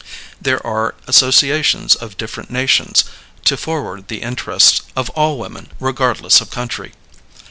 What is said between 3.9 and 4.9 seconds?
the interests